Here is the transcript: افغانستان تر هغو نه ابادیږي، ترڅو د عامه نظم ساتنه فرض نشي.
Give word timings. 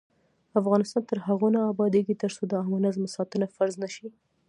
افغانستان 0.61 1.03
تر 1.09 1.17
هغو 1.27 1.47
نه 1.55 1.61
ابادیږي، 1.71 2.15
ترڅو 2.23 2.43
د 2.47 2.53
عامه 2.59 2.77
نظم 2.85 3.03
ساتنه 3.15 3.45
فرض 3.55 3.73
نشي. 3.83 4.07